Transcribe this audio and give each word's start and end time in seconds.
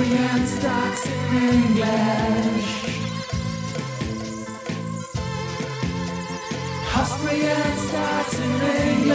Stocks 0.00 1.06
in 1.06 1.36
English. 1.36 2.70
Stocks 7.76 8.38
in 8.38 8.60
English. 8.88 9.14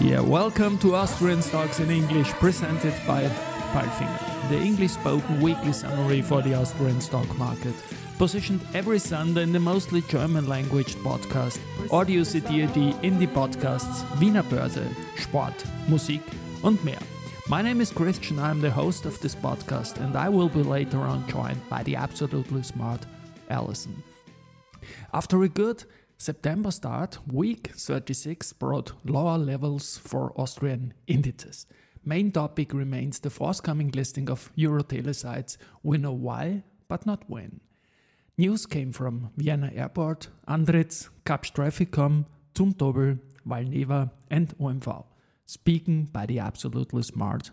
Yeah, 0.00 0.20
welcome 0.20 0.78
to 0.78 0.94
Austrian 0.94 1.42
Stocks 1.42 1.80
in 1.80 1.90
English, 1.90 2.30
presented 2.34 2.94
by 3.04 3.24
Palfinger, 3.72 4.48
the 4.48 4.60
English 4.60 4.92
spoken 4.92 5.40
weekly 5.40 5.72
summary 5.72 6.22
for 6.22 6.40
the 6.40 6.54
Austrian 6.54 7.00
stock 7.00 7.26
market. 7.36 7.74
Positioned 8.16 8.60
every 8.74 9.00
Sunday 9.00 9.42
in 9.42 9.50
the 9.50 9.58
mostly 9.58 10.02
German 10.02 10.46
language 10.46 10.94
podcast, 10.96 11.58
Audio 11.90 12.22
CD 12.22 12.64
Indie 13.02 13.26
Podcasts, 13.26 14.04
Wiener 14.20 14.44
Börse, 14.44 14.88
Sport, 15.18 15.64
Musik 15.88 16.22
und 16.62 16.84
mehr. 16.84 17.00
My 17.48 17.62
name 17.62 17.80
is 17.80 17.92
Christian, 17.92 18.38
I'm 18.38 18.60
the 18.60 18.70
host 18.70 19.06
of 19.06 19.20
this 19.20 19.34
podcast, 19.34 20.00
and 20.00 20.16
I 20.16 20.28
will 20.28 20.48
be 20.48 20.62
later 20.62 20.98
on 20.98 21.26
joined 21.28 21.60
by 21.68 21.82
the 21.82 21.96
absolutely 21.96 22.62
smart 22.62 23.06
Alison. 23.48 24.02
After 25.12 25.42
a 25.42 25.48
good 25.48 25.84
September 26.18 26.70
start, 26.70 27.18
week 27.30 27.72
36 27.76 28.52
brought 28.54 28.92
lower 29.04 29.38
levels 29.38 29.98
for 29.98 30.32
Austrian 30.36 30.94
indices. 31.06 31.66
Main 32.04 32.32
topic 32.32 32.72
remains 32.72 33.18
the 33.18 33.30
forthcoming 33.30 33.90
listing 33.90 34.30
of 34.30 34.50
Eurotelesites. 34.56 35.56
We 35.82 35.98
know 35.98 36.12
why, 36.12 36.62
but 36.88 37.06
not 37.06 37.24
when. 37.28 37.60
News 38.38 38.66
came 38.66 38.92
from 38.92 39.30
Vienna 39.36 39.70
Airport, 39.74 40.28
Andritz, 40.48 41.08
Kapsch 41.24 41.52
Zumtobel, 42.54 43.18
Valneva, 43.46 44.10
and 44.30 44.56
OMV. 44.58 45.04
Speaking 45.46 46.04
by 46.04 46.26
the 46.26 46.40
absolutely 46.40 47.02
smart 47.02 47.50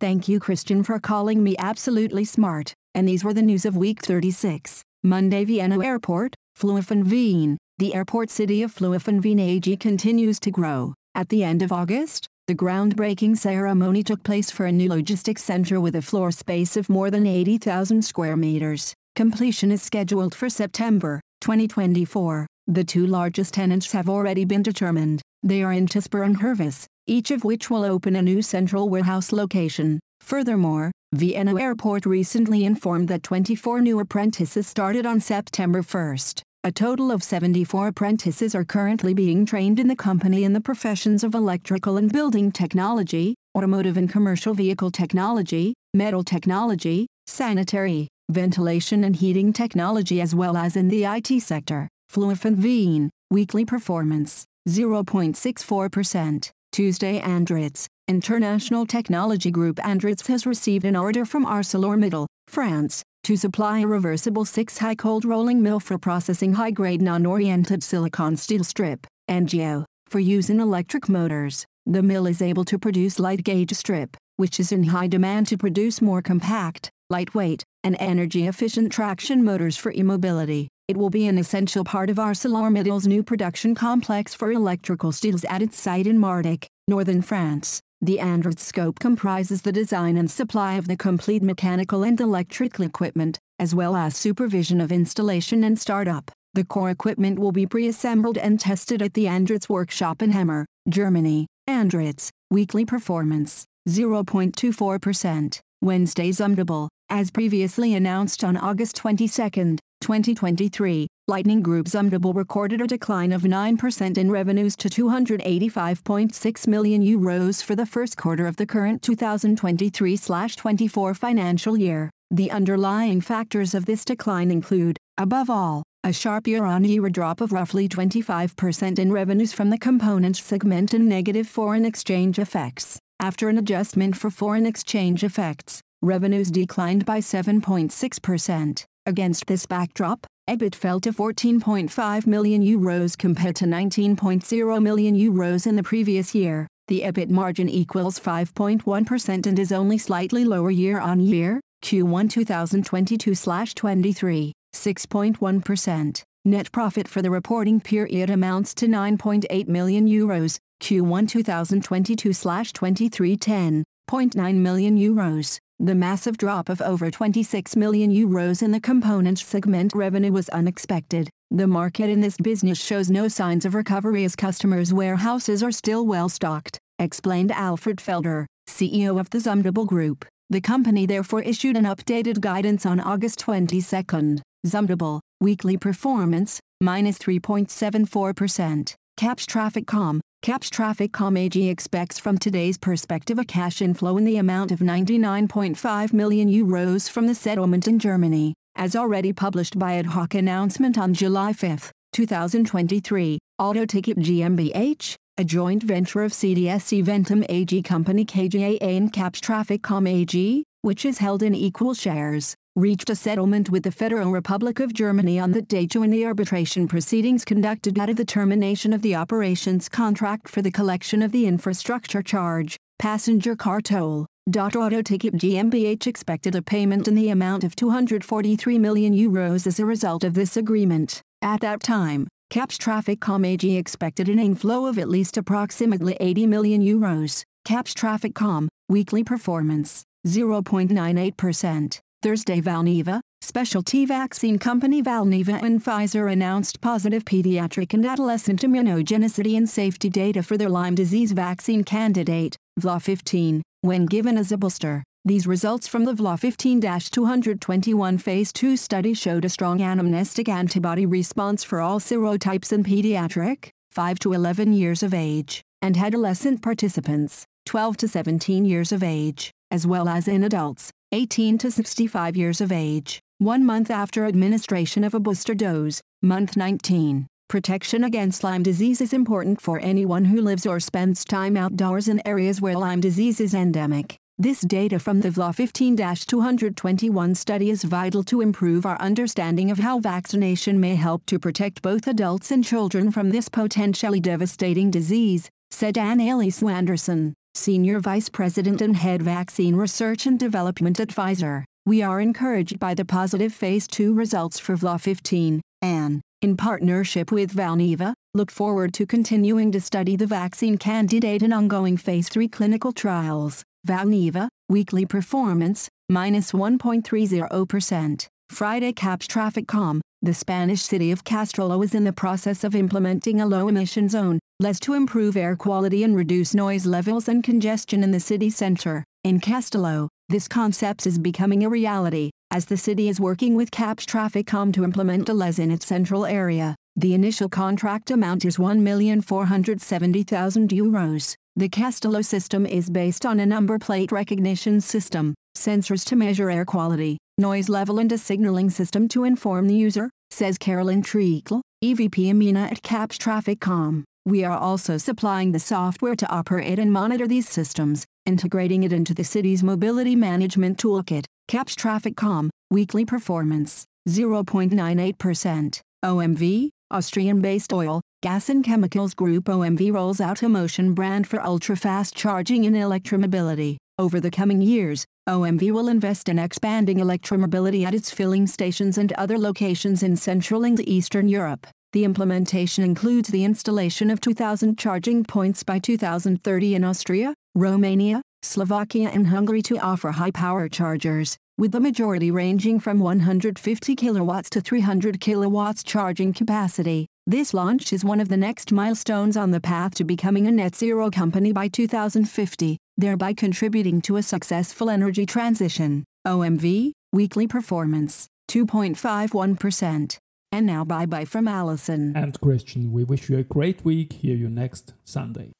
Thank 0.00 0.26
you, 0.26 0.40
Christian, 0.40 0.82
for 0.82 0.98
calling 0.98 1.44
me 1.44 1.54
absolutely 1.58 2.24
smart. 2.24 2.74
And 2.94 3.06
these 3.06 3.22
were 3.22 3.32
the 3.32 3.40
news 3.40 3.64
of 3.64 3.76
week 3.76 4.02
36. 4.02 4.82
Monday, 5.02 5.44
Vienna 5.44 5.82
Airport, 5.82 6.34
Flughafen 6.58 7.08
Wien. 7.08 7.56
The 7.78 7.94
airport 7.94 8.30
city 8.30 8.62
of 8.62 8.74
Flughafen 8.74 9.40
AG 9.40 9.76
continues 9.76 10.40
to 10.40 10.50
grow. 10.50 10.94
At 11.14 11.28
the 11.28 11.44
end 11.44 11.62
of 11.62 11.72
August, 11.72 12.26
the 12.46 12.54
groundbreaking 12.54 13.38
ceremony 13.38 14.02
took 14.02 14.22
place 14.22 14.50
for 14.50 14.66
a 14.66 14.72
new 14.72 14.88
logistics 14.88 15.44
center 15.44 15.80
with 15.80 15.94
a 15.94 16.02
floor 16.02 16.30
space 16.30 16.76
of 16.76 16.88
more 16.88 17.10
than 17.10 17.26
80,000 17.26 18.02
square 18.02 18.36
meters. 18.36 18.94
Completion 19.14 19.70
is 19.70 19.82
scheduled 19.82 20.34
for 20.34 20.48
September 20.50 21.20
2024. 21.42 22.46
The 22.68 22.84
two 22.84 23.06
largest 23.06 23.54
tenants 23.54 23.90
have 23.90 24.08
already 24.08 24.44
been 24.44 24.62
determined. 24.62 25.20
They 25.42 25.62
are 25.64 25.72
in 25.72 25.86
Interspar 25.86 26.24
and 26.24 26.38
Hervis, 26.38 26.86
each 27.08 27.32
of 27.32 27.42
which 27.42 27.68
will 27.68 27.84
open 27.84 28.14
a 28.14 28.22
new 28.22 28.42
central 28.42 28.88
warehouse 28.88 29.32
location. 29.32 29.98
Furthermore, 30.20 30.92
Vienna 31.12 31.60
Airport 31.60 32.06
recently 32.06 32.64
informed 32.64 33.08
that 33.08 33.24
24 33.24 33.80
new 33.80 33.98
apprentices 33.98 34.68
started 34.68 35.04
on 35.04 35.18
September 35.18 35.82
1st. 35.82 36.42
A 36.62 36.70
total 36.70 37.10
of 37.10 37.24
74 37.24 37.88
apprentices 37.88 38.54
are 38.54 38.64
currently 38.64 39.12
being 39.12 39.44
trained 39.44 39.80
in 39.80 39.88
the 39.88 39.96
company 39.96 40.44
in 40.44 40.52
the 40.52 40.60
professions 40.60 41.24
of 41.24 41.34
electrical 41.34 41.96
and 41.96 42.12
building 42.12 42.52
technology, 42.52 43.34
automotive 43.58 43.96
and 43.96 44.08
commercial 44.08 44.54
vehicle 44.54 44.92
technology, 44.92 45.74
metal 45.92 46.22
technology, 46.22 47.08
sanitary, 47.26 48.06
ventilation 48.32 49.04
and 49.04 49.14
heating 49.16 49.52
technology 49.52 50.20
as 50.20 50.34
well 50.34 50.56
as 50.56 50.76
in 50.76 50.88
the 50.88 51.04
IT 51.04 51.40
sector. 51.40 51.88
Wien, 52.16 53.10
weekly 53.30 53.64
performance, 53.64 54.44
0.64%. 54.68 56.50
Tuesday 56.72 57.20
Andritz, 57.20 57.86
International 58.08 58.86
Technology 58.86 59.50
Group 59.50 59.76
Andritz 59.76 60.26
has 60.26 60.46
received 60.46 60.86
an 60.86 60.96
order 60.96 61.24
from 61.26 61.44
ArcelorMittal, 61.44 62.26
France, 62.48 63.02
to 63.24 63.36
supply 63.36 63.80
a 63.80 63.86
reversible 63.86 64.44
6-high 64.44 64.94
cold 64.94 65.24
rolling 65.24 65.62
mill 65.62 65.80
for 65.80 65.98
processing 65.98 66.54
high-grade 66.54 67.02
non-oriented 67.02 67.82
silicon 67.82 68.36
steel 68.36 68.64
strip, 68.64 69.06
NGO, 69.30 69.84
for 70.08 70.18
use 70.18 70.48
in 70.48 70.60
electric 70.60 71.08
motors. 71.08 71.64
The 71.84 72.02
mill 72.02 72.26
is 72.26 72.40
able 72.40 72.64
to 72.64 72.78
produce 72.78 73.18
light 73.18 73.44
gauge 73.44 73.72
strip, 73.74 74.16
which 74.36 74.58
is 74.58 74.72
in 74.72 74.84
high 74.84 75.08
demand 75.08 75.46
to 75.48 75.58
produce 75.58 76.00
more 76.00 76.22
compact, 76.22 76.90
lightweight, 77.10 77.64
and 77.84 77.96
energy-efficient 77.98 78.92
traction 78.92 79.44
motors 79.44 79.76
for 79.76 79.92
e-mobility. 79.92 80.68
It 80.88 80.96
will 80.96 81.10
be 81.10 81.26
an 81.26 81.38
essential 81.38 81.84
part 81.84 82.10
of 82.10 82.16
ArcelorMittal's 82.16 83.06
new 83.06 83.22
production 83.22 83.74
complex 83.74 84.34
for 84.34 84.50
electrical 84.50 85.12
steels 85.12 85.44
at 85.44 85.62
its 85.62 85.80
site 85.80 86.06
in 86.06 86.18
Mardyck, 86.18 86.66
northern 86.88 87.22
France. 87.22 87.80
The 88.00 88.18
Andritz 88.18 88.60
scope 88.60 88.98
comprises 88.98 89.62
the 89.62 89.72
design 89.72 90.16
and 90.16 90.30
supply 90.30 90.74
of 90.74 90.88
the 90.88 90.96
complete 90.96 91.42
mechanical 91.42 92.02
and 92.02 92.20
electrical 92.20 92.84
equipment, 92.84 93.38
as 93.58 93.74
well 93.74 93.94
as 93.94 94.16
supervision 94.16 94.80
of 94.80 94.90
installation 94.90 95.62
and 95.62 95.78
startup. 95.78 96.30
The 96.54 96.64
core 96.64 96.90
equipment 96.90 97.38
will 97.38 97.52
be 97.52 97.66
pre-assembled 97.66 98.36
and 98.36 98.58
tested 98.58 99.00
at 99.02 99.14
the 99.14 99.26
Andritz 99.26 99.68
workshop 99.68 100.20
in 100.20 100.32
Hemer, 100.32 100.64
Germany. 100.88 101.46
Andritz, 101.68 102.30
weekly 102.50 102.84
performance, 102.84 103.64
0.24%. 103.88 105.60
Wednesday 105.82 106.30
Zumtobel, 106.30 106.88
as 107.10 107.30
previously 107.32 107.92
announced 107.92 108.44
on 108.44 108.56
August 108.56 108.94
22, 108.94 109.78
2023, 110.00 111.08
Lightning 111.26 111.60
Group 111.60 111.86
Zumtobel 111.86 112.36
recorded 112.36 112.80
a 112.80 112.86
decline 112.86 113.32
of 113.32 113.42
9% 113.42 114.16
in 114.16 114.30
revenues 114.30 114.76
to 114.76 114.88
285.6 114.88 116.66
million 116.68 117.02
euros 117.02 117.64
for 117.64 117.74
the 117.74 117.84
first 117.84 118.16
quarter 118.16 118.46
of 118.46 118.58
the 118.58 118.66
current 118.66 119.02
2023-24 119.02 121.16
financial 121.16 121.76
year. 121.76 122.10
The 122.30 122.52
underlying 122.52 123.20
factors 123.20 123.74
of 123.74 123.86
this 123.86 124.04
decline 124.04 124.52
include, 124.52 124.98
above 125.18 125.50
all, 125.50 125.82
a 126.04 126.12
sharp 126.12 126.46
year-on-year 126.46 127.10
drop 127.10 127.40
of 127.40 127.50
roughly 127.50 127.88
25% 127.88 129.00
in 129.00 129.10
revenues 129.10 129.52
from 129.52 129.70
the 129.70 129.78
components 129.78 130.40
segment 130.40 130.94
and 130.94 131.08
negative 131.08 131.48
foreign 131.48 131.84
exchange 131.84 132.38
effects. 132.38 133.00
After 133.22 133.48
an 133.48 133.56
adjustment 133.56 134.16
for 134.16 134.30
foreign 134.30 134.66
exchange 134.66 135.22
effects, 135.22 135.80
revenues 136.02 136.50
declined 136.50 137.06
by 137.06 137.20
7.6%. 137.20 138.84
Against 139.06 139.46
this 139.46 139.64
backdrop, 139.64 140.26
EBIT 140.50 140.74
fell 140.74 140.98
to 140.98 141.12
14.5 141.12 142.26
million 142.26 142.64
euros 142.64 143.16
compared 143.16 143.54
to 143.54 143.64
19.0 143.64 144.82
million 144.82 145.14
euros 145.14 145.68
in 145.68 145.76
the 145.76 145.84
previous 145.84 146.34
year. 146.34 146.66
The 146.88 147.02
EBIT 147.02 147.30
margin 147.30 147.68
equals 147.68 148.18
5.1% 148.18 149.46
and 149.46 149.56
is 149.56 149.70
only 149.70 149.98
slightly 149.98 150.44
lower 150.44 150.72
year 150.72 150.98
on 150.98 151.20
year, 151.20 151.60
Q1 151.84 152.28
2022/23, 152.28 154.50
6.1%. 154.74 156.22
Net 156.44 156.72
profit 156.72 157.06
for 157.06 157.22
the 157.22 157.30
reporting 157.30 157.80
period 157.80 158.30
amounts 158.30 158.74
to 158.74 158.88
9.8 158.88 159.68
million 159.68 160.08
euros, 160.08 160.58
Q1 160.82 161.28
2022/23 161.28 163.36
10.9 163.38 164.54
million 164.56 164.98
euros. 164.98 165.58
The 165.78 165.94
massive 165.94 166.36
drop 166.36 166.68
of 166.68 166.82
over 166.82 167.10
26 167.10 167.76
million 167.76 168.10
euros 168.10 168.62
in 168.62 168.72
the 168.72 168.80
components 168.80 169.44
segment 169.44 169.92
revenue 169.94 170.32
was 170.32 170.48
unexpected. 170.48 171.30
The 171.52 171.68
market 171.68 172.10
in 172.10 172.20
this 172.20 172.36
business 172.36 172.82
shows 172.82 173.10
no 173.10 173.28
signs 173.28 173.64
of 173.64 173.74
recovery 173.74 174.24
as 174.24 174.34
customers' 174.34 174.92
warehouses 174.92 175.62
are 175.62 175.70
still 175.70 176.04
well 176.04 176.28
stocked, 176.28 176.80
explained 176.98 177.52
Alfred 177.52 177.98
Felder, 177.98 178.46
CEO 178.68 179.20
of 179.20 179.30
the 179.30 179.38
Zumtobel 179.38 179.86
Group. 179.86 180.24
The 180.50 180.60
company 180.60 181.06
therefore 181.06 181.42
issued 181.42 181.76
an 181.76 181.84
updated 181.84 182.40
guidance 182.40 182.84
on 182.84 182.98
August 182.98 183.38
22. 183.38 184.40
Zumtobel, 184.66 185.20
weekly 185.40 185.76
performance, 185.76 186.58
minus 186.80 187.18
3.74%. 187.18 188.94
Kapsch 189.18 189.46
TrafficCom, 189.46 190.20
Kapsch 190.42 190.70
TrafficCom 190.70 191.38
AG 191.38 191.68
expects 191.68 192.18
from 192.18 192.36
today's 192.36 192.76
perspective 192.76 193.38
a 193.38 193.44
cash 193.44 193.80
inflow 193.80 194.16
in 194.16 194.24
the 194.24 194.38
amount 194.38 194.72
of 194.72 194.80
99.5 194.80 196.12
million 196.12 196.48
euros 196.48 197.08
from 197.08 197.28
the 197.28 197.34
settlement 197.36 197.86
in 197.86 198.00
Germany, 198.00 198.52
as 198.74 198.96
already 198.96 199.32
published 199.32 199.78
by 199.78 199.94
ad 199.94 200.06
hoc 200.06 200.34
announcement 200.34 200.98
on 200.98 201.14
July 201.14 201.52
5, 201.52 201.92
2023. 202.12 203.38
Autoticket 203.60 204.18
GmbH, 204.18 205.14
a 205.38 205.44
joint 205.44 205.84
venture 205.84 206.24
of 206.24 206.32
CTS 206.32 207.00
Eventim 207.00 207.46
AG 207.48 207.80
Company 207.82 208.24
KGaA 208.24 208.78
and 208.80 209.12
Kapsch 209.12 209.38
TrafficCom 209.38 210.10
AG, 210.10 210.64
which 210.80 211.04
is 211.04 211.18
held 211.18 211.44
in 211.44 211.54
equal 211.54 211.94
shares 211.94 212.56
reached 212.74 213.10
a 213.10 213.14
settlement 213.14 213.68
with 213.68 213.82
the 213.82 213.90
Federal 213.90 214.30
Republic 214.30 214.80
of 214.80 214.94
Germany 214.94 215.38
on 215.38 215.52
that 215.52 215.68
date 215.68 215.94
when 215.94 216.10
the 216.10 216.24
arbitration 216.24 216.88
proceedings 216.88 217.44
conducted 217.44 217.98
out 217.98 218.08
of 218.08 218.16
the 218.16 218.24
termination 218.24 218.94
of 218.94 219.02
the 219.02 219.14
operations 219.14 219.90
contract 219.90 220.48
for 220.48 220.62
the 220.62 220.70
collection 220.70 221.20
of 221.20 221.32
the 221.32 221.46
infrastructure 221.46 222.22
charge, 222.22 222.78
passenger 222.98 223.54
car 223.54 223.82
toll. 223.82 224.26
Auto 224.56 225.02
Ticket 225.02 225.34
GmbH 225.34 226.06
expected 226.06 226.54
a 226.54 226.62
payment 226.62 227.06
in 227.06 227.14
the 227.14 227.28
amount 227.28 227.62
of 227.62 227.76
243 227.76 228.78
million 228.78 229.14
euros 229.14 229.66
as 229.66 229.78
a 229.78 229.84
result 229.84 230.24
of 230.24 230.32
this 230.32 230.56
agreement. 230.56 231.20
At 231.42 231.60
that 231.60 231.82
time, 231.82 232.26
Kapsch 232.50 232.78
TrafficCom 232.78 233.46
AG 233.46 233.76
expected 233.76 234.30
an 234.30 234.38
inflow 234.38 234.86
of 234.86 234.98
at 234.98 235.10
least 235.10 235.36
approximately 235.36 236.16
80 236.20 236.46
million 236.46 236.82
euros. 236.82 237.44
Kapsch 237.66 237.94
TrafficCom, 237.94 238.68
weekly 238.88 239.22
performance, 239.22 240.04
0.98%. 240.26 242.00
Thursday 242.22 242.60
Valneva, 242.60 243.20
specialty 243.40 244.06
vaccine 244.06 244.56
company 244.56 245.02
Valneva 245.02 245.60
and 245.60 245.84
Pfizer 245.84 246.30
announced 246.30 246.80
positive 246.80 247.24
pediatric 247.24 247.92
and 247.94 248.06
adolescent 248.06 248.62
immunogenicity 248.62 249.56
and 249.56 249.68
safety 249.68 250.08
data 250.08 250.44
for 250.44 250.56
their 250.56 250.68
Lyme 250.68 250.94
disease 250.94 251.32
vaccine 251.32 251.82
candidate, 251.82 252.56
VLA15, 252.80 253.62
when 253.80 254.06
given 254.06 254.38
as 254.38 254.52
a 254.52 254.56
booster. 254.56 255.02
These 255.24 255.48
results 255.48 255.88
from 255.88 256.04
the 256.04 256.14
VLA15-221 256.14 258.20
phase 258.20 258.52
2 258.52 258.76
study 258.76 259.14
showed 259.14 259.44
a 259.44 259.48
strong 259.48 259.80
anamnestic 259.80 260.48
antibody 260.48 261.04
response 261.04 261.64
for 261.64 261.80
all 261.80 261.98
serotypes 261.98 262.72
in 262.72 262.84
pediatric, 262.84 263.70
5 263.90 264.20
to 264.20 264.32
11 264.32 264.74
years 264.74 265.02
of 265.02 265.12
age, 265.12 265.60
and 265.80 265.96
adolescent 265.96 266.62
participants, 266.62 267.46
12 267.66 267.96
to 267.96 268.06
17 268.06 268.64
years 268.64 268.92
of 268.92 269.02
age, 269.02 269.50
as 269.72 269.88
well 269.88 270.08
as 270.08 270.28
in 270.28 270.44
adults, 270.44 270.92
18 271.14 271.58
to 271.58 271.70
65 271.70 272.38
years 272.38 272.62
of 272.62 272.72
age, 272.72 273.20
one 273.36 273.66
month 273.66 273.90
after 273.90 274.24
administration 274.24 275.04
of 275.04 275.12
a 275.12 275.20
booster 275.20 275.54
dose, 275.54 276.00
month 276.22 276.56
19. 276.56 277.26
Protection 277.50 278.04
against 278.04 278.42
Lyme 278.42 278.62
disease 278.62 278.98
is 279.02 279.12
important 279.12 279.60
for 279.60 279.78
anyone 279.80 280.24
who 280.24 280.40
lives 280.40 280.64
or 280.64 280.80
spends 280.80 281.22
time 281.22 281.54
outdoors 281.54 282.08
in 282.08 282.26
areas 282.26 282.62
where 282.62 282.78
Lyme 282.78 283.02
disease 283.02 283.40
is 283.40 283.52
endemic. 283.52 284.16
This 284.38 284.62
data 284.62 284.98
from 284.98 285.20
the 285.20 285.28
VLA 285.28 285.54
15 285.54 285.96
221 285.96 287.34
study 287.34 287.68
is 287.68 287.84
vital 287.84 288.22
to 288.24 288.40
improve 288.40 288.86
our 288.86 288.98
understanding 288.98 289.70
of 289.70 289.80
how 289.80 289.98
vaccination 289.98 290.80
may 290.80 290.94
help 290.94 291.26
to 291.26 291.38
protect 291.38 291.82
both 291.82 292.06
adults 292.06 292.50
and 292.50 292.64
children 292.64 293.10
from 293.10 293.28
this 293.28 293.50
potentially 293.50 294.18
devastating 294.18 294.90
disease, 294.90 295.50
said 295.70 295.96
Annaliesa 295.96 296.72
Anderson, 296.72 297.34
Senior 297.54 298.00
Vice 298.00 298.30
President 298.30 298.80
and 298.80 298.96
Head 298.96 299.20
Vaccine 299.20 299.76
Research 299.76 300.24
and 300.24 300.38
Development 300.38 300.96
Pfizer. 300.96 301.64
We 301.84 302.00
are 302.00 302.18
encouraged 302.18 302.78
by 302.78 302.94
the 302.94 303.04
positive 303.04 303.52
Phase 303.52 303.86
2 303.88 304.14
results 304.14 304.58
for 304.58 304.74
VLA 304.74 304.98
15, 304.98 305.60
and, 305.82 306.22
in 306.40 306.56
partnership 306.56 307.30
with 307.30 307.54
Valneva, 307.54 308.14
look 308.32 308.50
forward 308.50 308.94
to 308.94 309.04
continuing 309.04 309.70
to 309.72 309.82
study 309.82 310.16
the 310.16 310.26
vaccine 310.26 310.78
candidate 310.78 311.42
in 311.42 311.52
ongoing 311.52 311.98
Phase 311.98 312.30
3 312.30 312.48
clinical 312.48 312.90
trials. 312.90 313.62
Valneva, 313.86 314.48
weekly 314.70 315.04
performance, 315.04 315.88
minus 316.08 316.52
1.30%. 316.52 318.26
Friday 318.48 318.92
Kapsch 318.94 319.26
TrafficCom, 319.26 320.00
the 320.22 320.32
Spanish 320.34 320.80
city 320.80 321.10
of 321.10 321.24
Castello 321.24 321.82
is 321.82 321.94
in 321.94 322.04
the 322.04 322.12
process 322.14 322.64
of 322.64 322.74
implementing 322.74 323.42
a 323.42 323.46
low 323.46 323.68
emission 323.68 324.08
zone, 324.08 324.38
less 324.62 324.78
to 324.78 324.94
improve 324.94 325.36
air 325.36 325.56
quality 325.56 326.04
and 326.04 326.14
reduce 326.14 326.54
noise 326.54 326.86
levels 326.86 327.26
and 327.26 327.42
congestion 327.42 328.04
in 328.04 328.12
the 328.12 328.20
city 328.20 328.48
center. 328.48 329.02
In 329.24 329.40
Castello, 329.40 330.08
this 330.28 330.46
concept 330.46 331.04
is 331.04 331.18
becoming 331.18 331.64
a 331.64 331.68
reality, 331.68 332.30
as 332.52 332.66
the 332.66 332.76
city 332.76 333.08
is 333.08 333.18
working 333.18 333.56
with 333.56 333.72
Kapsch 333.72 334.06
TrafficCom 334.06 334.72
to 334.74 334.84
implement 334.84 335.28
a 335.28 335.34
LES 335.34 335.58
in 335.58 335.72
its 335.72 335.84
central 335.84 336.24
area. 336.24 336.76
The 336.94 337.12
initial 337.12 337.48
contract 337.48 338.12
amount 338.12 338.44
is 338.44 338.56
1,470,000 338.56 340.68
euros. 340.68 341.34
The 341.56 341.68
Castello 341.68 342.22
system 342.22 342.64
is 342.64 342.88
based 342.88 343.26
on 343.26 343.40
a 343.40 343.46
number 343.46 343.80
plate 343.80 344.12
recognition 344.12 344.80
system, 344.80 345.34
sensors 345.58 346.04
to 346.04 346.14
measure 346.14 346.52
air 346.52 346.64
quality, 346.64 347.18
noise 347.36 347.68
level 347.68 347.98
and 347.98 348.12
a 348.12 348.18
signaling 348.18 348.70
system 348.70 349.08
to 349.08 349.24
inform 349.24 349.66
the 349.66 349.74
user, 349.74 350.08
says 350.30 350.56
Carolyn 350.56 351.02
Treacle, 351.02 351.62
EVP 351.82 352.30
EMENA 352.30 352.70
at 352.70 352.82
Kapsch 352.82 353.18
TrafficCom. 353.18 354.04
We 354.24 354.44
are 354.44 354.56
also 354.56 354.98
supplying 354.98 355.50
the 355.50 355.58
software 355.58 356.14
to 356.14 356.30
operate 356.30 356.78
and 356.78 356.92
monitor 356.92 357.26
these 357.26 357.48
systems, 357.48 358.06
integrating 358.24 358.84
it 358.84 358.92
into 358.92 359.14
the 359.14 359.24
city's 359.24 359.64
mobility 359.64 360.14
management 360.14 360.78
toolkit. 360.78 361.24
Kapsch 361.48 361.74
TrafficCom, 361.74 362.48
weekly 362.70 363.04
performance, 363.04 363.84
0.98%. 364.08 365.80
OMV, 366.04 366.70
Austrian-based 366.92 367.72
oil, 367.72 368.00
gas 368.22 368.48
and 368.48 368.62
chemicals 368.62 369.14
group 369.14 369.44
OMV 369.46 369.92
rolls 369.92 370.20
out 370.20 370.42
a 370.42 370.48
motion 370.48 370.94
brand 370.94 371.26
for 371.26 371.44
ultra-fast 371.44 372.14
charging 372.14 372.64
and 372.64 372.76
electromobility. 372.76 373.76
Over 373.98 374.20
the 374.20 374.30
coming 374.30 374.62
years, 374.62 375.04
OMV 375.28 375.72
will 375.72 375.88
invest 375.88 376.28
in 376.28 376.38
expanding 376.38 376.98
electromobility 376.98 377.84
at 377.84 377.94
its 377.94 378.10
filling 378.10 378.46
stations 378.46 378.98
and 378.98 379.12
other 379.14 379.38
locations 379.38 380.02
in 380.02 380.16
Central 380.16 380.64
and 380.64 380.78
Eastern 380.88 381.28
Europe. 381.28 381.66
The 381.92 382.04
implementation 382.04 382.84
includes 382.84 383.28
the 383.28 383.44
installation 383.44 384.10
of 384.10 384.18
2,000 384.18 384.78
charging 384.78 385.24
points 385.24 385.62
by 385.62 385.78
2030 385.78 386.74
in 386.74 386.84
Austria, 386.84 387.34
Romania, 387.54 388.22
Slovakia 388.40 389.10
and 389.10 389.26
Hungary 389.26 389.60
to 389.62 389.76
offer 389.76 390.12
high-power 390.12 390.70
chargers, 390.70 391.36
with 391.58 391.72
the 391.72 391.80
majority 391.80 392.30
ranging 392.30 392.80
from 392.80 392.98
150 392.98 393.94
kilowatts 393.94 394.48
to 394.48 394.62
300 394.62 395.20
kilowatts 395.20 395.84
charging 395.84 396.32
capacity. 396.32 397.08
This 397.26 397.52
launch 397.52 397.92
is 397.92 398.06
one 398.06 398.20
of 398.20 398.30
the 398.30 398.38
next 398.38 398.72
milestones 398.72 399.36
on 399.36 399.50
the 399.50 399.60
path 399.60 399.94
to 399.96 400.04
becoming 400.04 400.46
a 400.46 400.50
net 400.50 400.74
zero 400.74 401.10
company 401.10 401.52
by 401.52 401.68
2050, 401.68 402.78
thereby 402.96 403.34
contributing 403.34 404.00
to 404.00 404.16
a 404.16 404.22
successful 404.22 404.88
energy 404.88 405.26
transition. 405.26 406.04
OMV, 406.26 406.92
weekly 407.12 407.46
performance, 407.46 408.28
2.51%. 408.50 410.18
And 410.54 410.66
now 410.66 410.84
bye 410.84 411.06
bye 411.06 411.24
from 411.24 411.48
Alison. 411.48 412.14
And 412.14 412.38
Christian, 412.40 412.92
we 412.92 413.04
wish 413.04 413.30
you 413.30 413.38
a 413.38 413.42
great 413.42 413.84
week. 413.84 414.12
Hear 414.12 414.36
you 414.36 414.50
next 414.50 414.92
Sunday. 415.02 415.52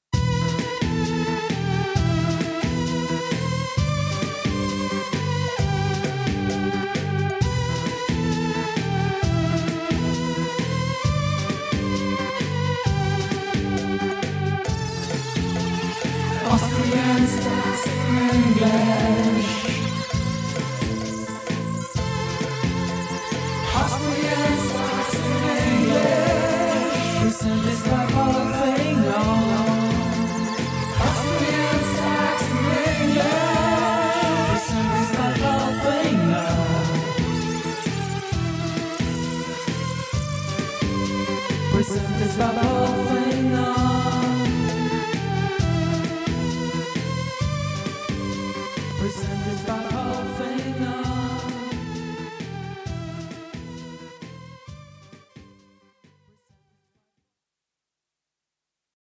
Austrian 16.53 17.27
stars 17.27 17.87
England. 18.35 19.42
Something's 41.93 42.37
about 42.37 42.55
whole 42.55 43.05
thing 43.05 43.55
on. 43.55 43.92